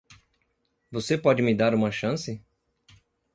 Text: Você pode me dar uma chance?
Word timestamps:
Você 0.91 1.15
pode 1.15 1.43
me 1.43 1.53
dar 1.53 1.75
uma 1.75 1.91
chance? 1.91 2.43